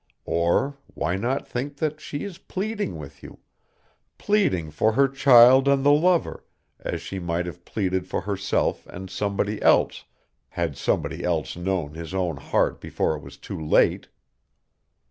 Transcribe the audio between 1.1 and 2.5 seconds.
not think that she is